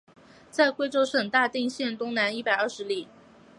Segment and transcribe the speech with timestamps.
[0.49, 3.07] 在贵州省大定县东南一百二十里。